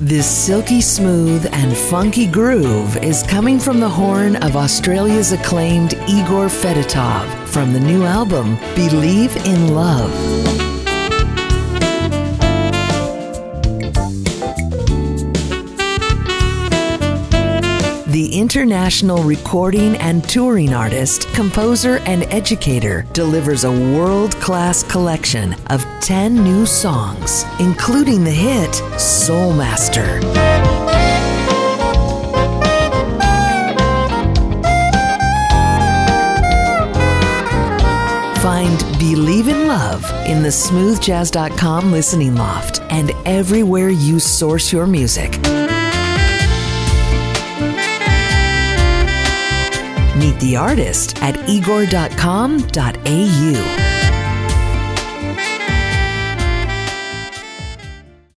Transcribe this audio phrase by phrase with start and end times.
[0.00, 6.46] This silky smooth and funky groove is coming from the horn of Australia's acclaimed Igor
[6.46, 10.67] Fedotov from the new album Believe in Love.
[18.18, 25.84] The international recording and touring artist, composer, and educator delivers a world class collection of
[26.00, 30.20] 10 new songs, including the hit Soul Master.
[38.42, 45.38] Find Believe in Love in the smoothjazz.com listening loft and everywhere you source your music.
[50.18, 53.87] Meet the artist at igor.com.au.